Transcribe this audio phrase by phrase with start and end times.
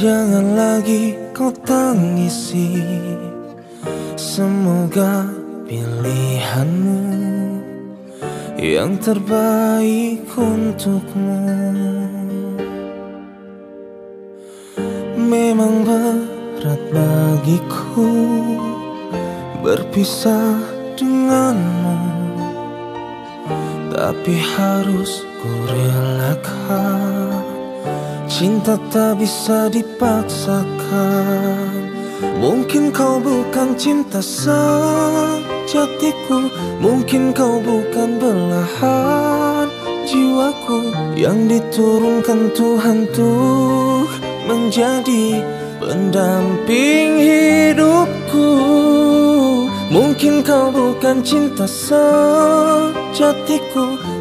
[0.00, 2.80] Jangan lagi kau tangisi.
[4.16, 5.28] Semoga
[5.68, 7.04] pilihanmu
[8.56, 11.44] Yang terbaik untukmu.
[15.20, 18.08] Memang berat bagiku
[19.60, 20.64] Berpisah
[20.96, 22.00] denganmu.
[23.92, 27.29] Tapi harus ku relakan
[28.40, 30.64] Cinta tak bisa dipaksakan.
[32.40, 35.68] Mungkin kau bukan cinta sejatiku.
[36.80, 39.68] Mungkin kau bukan belahan
[40.08, 40.88] jiwaku.
[41.20, 44.08] Yang diturunkan Tuhan tuh
[44.48, 45.44] menjadi
[45.76, 48.48] pendamping hidupku.
[49.92, 53.04] Mungkin kau bukan cinta sejatiku.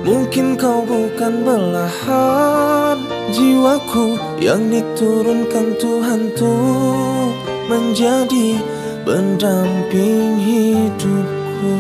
[0.04, 7.34] Mungkin kau bukan belahan jiwaku Yang diturunkan Tuhan tuh
[7.70, 8.58] menjadi
[9.06, 11.76] pendamping hidupku.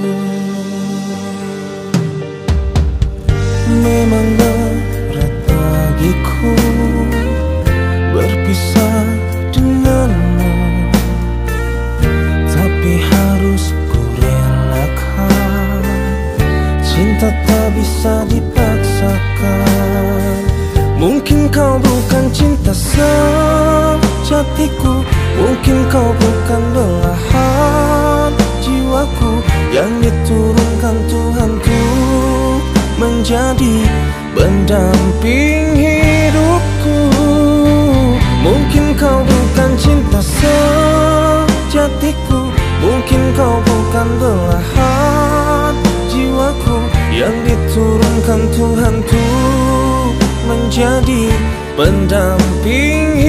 [3.69, 6.57] Memang berat bagiku
[8.17, 9.05] berpisah
[9.53, 10.53] denganmu
[12.49, 15.85] Tapi harus ku relakan
[16.81, 20.18] Cinta tak bisa dipaksakan
[20.99, 24.35] Mungkin kau bukan cinta sejatiku.
[25.39, 29.39] Mungkin kau bukan belahan jiwaku.
[29.71, 32.59] Yang diturunkan Tuhan tuh
[32.99, 33.87] menjadi
[34.35, 37.15] pendamping hidupku.
[38.43, 40.19] Mungkin kau bukan cinta
[41.79, 42.51] sejatiku.
[42.83, 45.79] Mungkin kau bukan belahan
[46.11, 46.91] jiwaku.
[47.15, 50.18] Yang diturunkan Tuhan tuh
[50.49, 51.29] menjadi
[51.77, 53.28] pendamping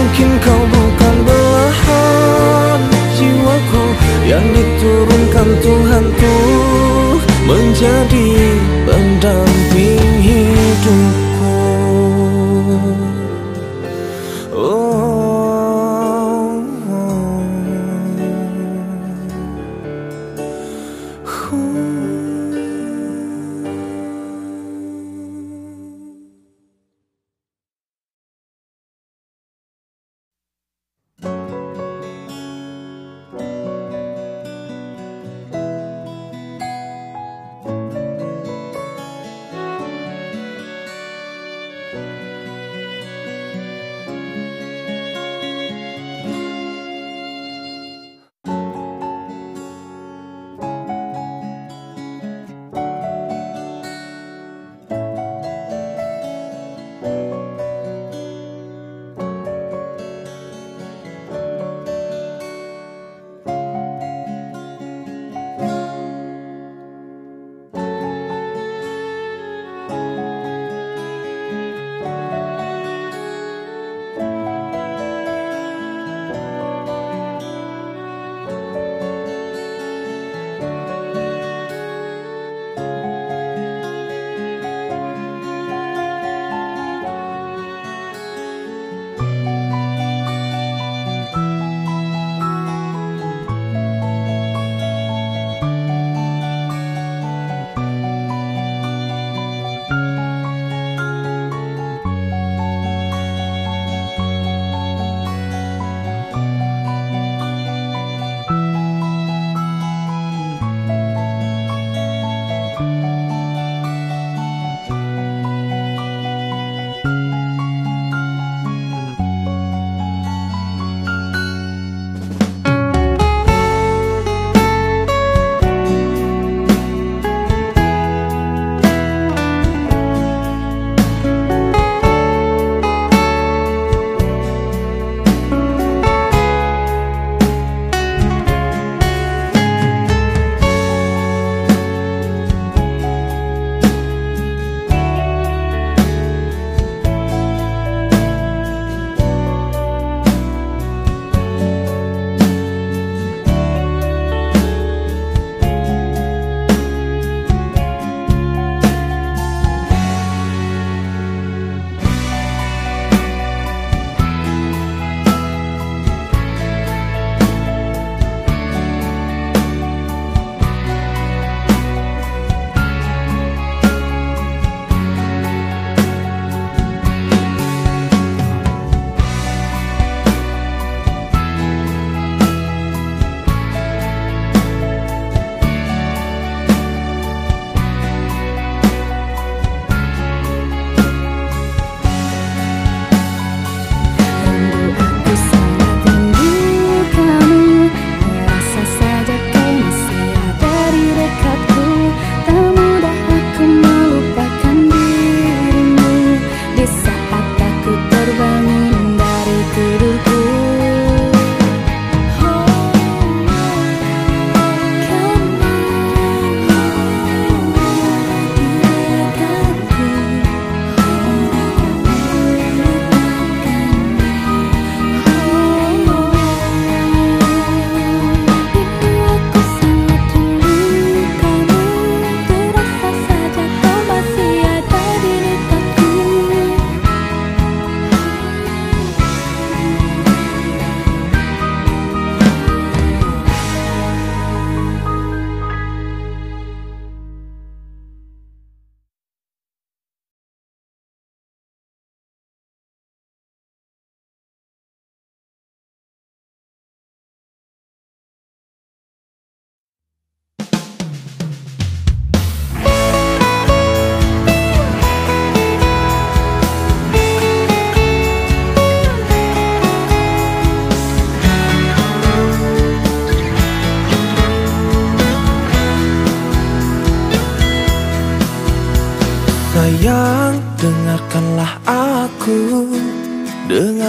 [0.00, 2.80] Mungkin kau bukan belahan
[3.20, 3.84] jiwaku
[4.24, 6.36] Yang diturunkan Tuhan ku
[7.44, 8.28] Menjadi
[8.88, 9.89] pendamping.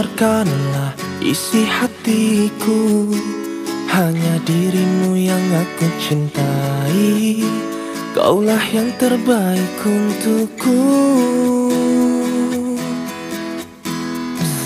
[0.02, 3.06] Dengarkanlah isi hatiku
[3.86, 7.46] Hanya dirimu yang aku cintai.
[8.18, 10.82] Kaulah yang terbaik untukku.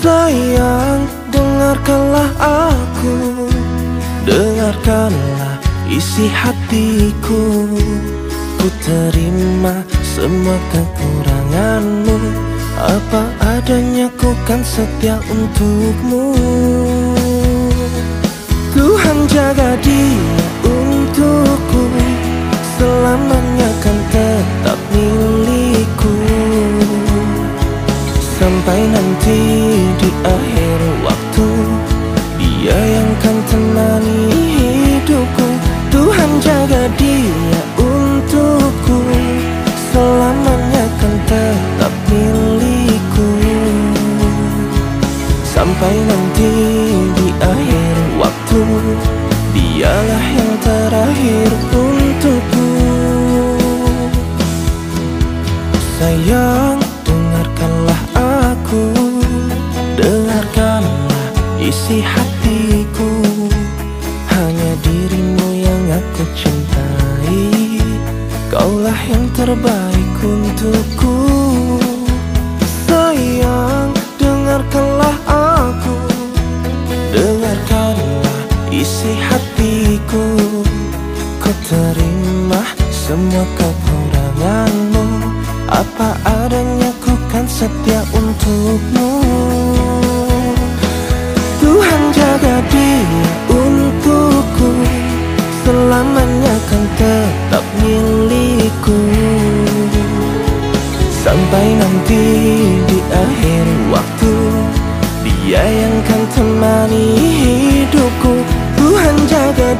[0.00, 3.52] Sayang, dengarkanlah aku.
[4.24, 5.60] Dengarkanlah
[5.92, 7.76] isi hatiku.
[8.56, 12.45] Ku terima semua kekuranganmu.
[12.86, 16.38] Apa adanya ku kan setia untukmu.
[18.70, 21.82] Tuhan jaga dia untukku.
[22.78, 26.14] Selamanya kan tetap milikku.
[28.38, 29.15] Sampai nanti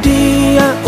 [0.01, 0.86] dia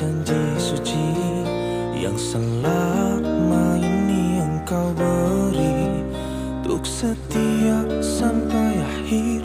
[0.00, 1.12] janji suci
[1.92, 6.00] yang selama ini engkau beri
[6.64, 9.39] Untuk setia sampai akhir.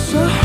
[0.00, 0.39] 深海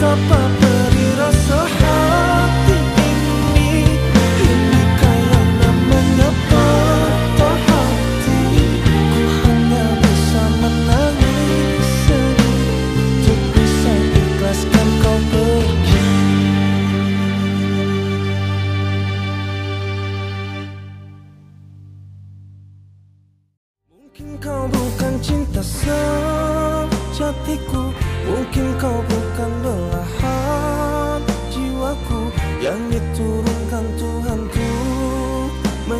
[0.00, 0.67] tapa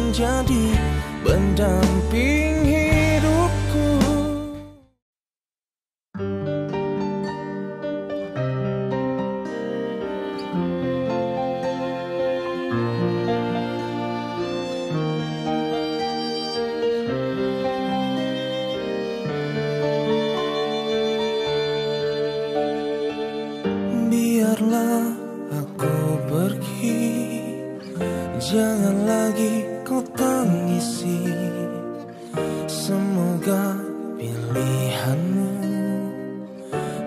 [0.09, 0.73] menjadi
[1.21, 2.78] pendamping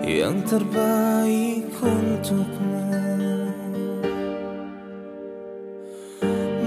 [0.02, 2.82] yang terbaik untukmu.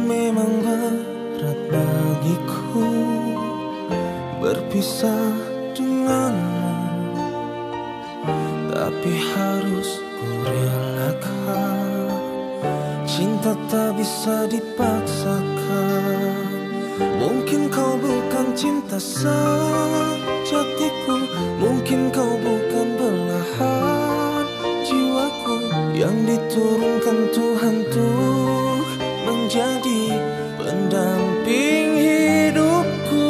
[0.08, 2.88] Memang berat bagiku
[4.40, 5.36] berpisah
[5.76, 6.72] denganmu
[8.72, 12.10] Tapi harus ku relakan
[13.06, 15.46] Cinta tak bisa dipaksakan.
[17.22, 21.18] Mungkin kau bukan cinta saya jatiku
[21.58, 24.46] Mungkin kau bukan belahan
[24.86, 25.58] jiwaku
[25.98, 28.86] Yang diturunkan Tuhan tuh
[29.26, 30.04] menjadi
[30.62, 33.26] pendamping hidupku.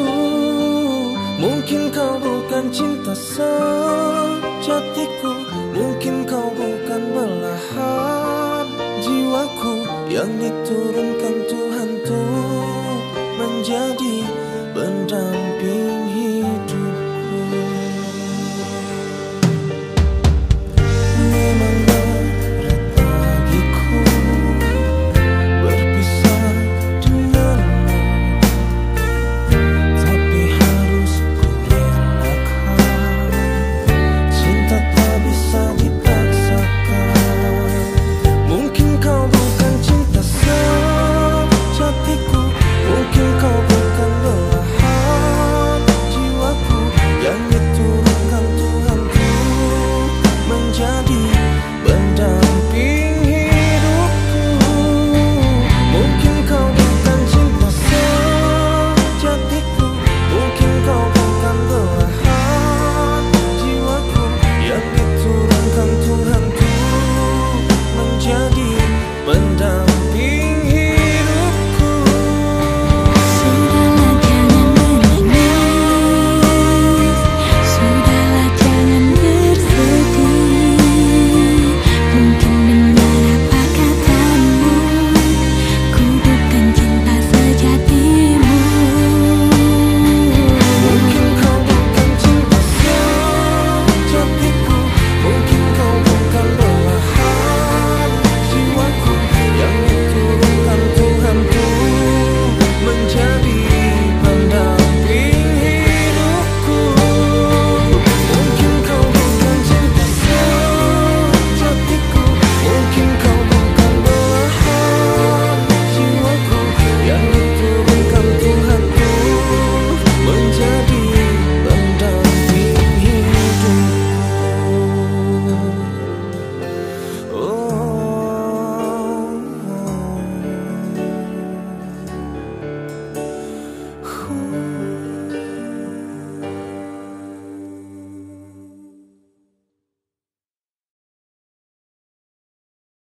[1.39, 4.51] Mungkin kau bukan cinta sejatiku
[5.71, 8.67] Mungkin kau bukan belahan
[8.99, 12.99] jiwaku Yang diturunkan Tuhan tuh
[13.36, 14.15] menjadi
[14.75, 15.45] pendamping